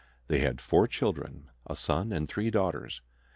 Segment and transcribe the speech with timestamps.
[0.29, 3.03] They had four children, a son and three daughters.